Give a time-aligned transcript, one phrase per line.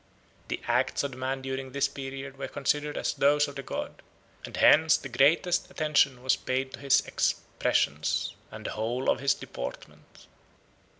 [0.47, 4.01] The acts of the man during this period were considered as those of the god,
[4.43, 9.35] and hence the greatest attention was paid to his expressions, and the whole of his
[9.35, 10.25] deportment.